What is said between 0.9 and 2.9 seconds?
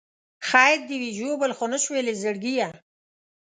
وي ژوبل خو نه شولې زړګیه.